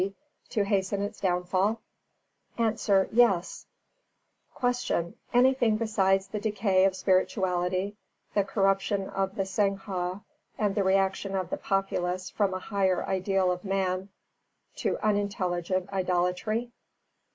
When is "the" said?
6.27-6.39, 8.33-8.43, 9.35-9.43, 10.73-10.83, 11.51-11.57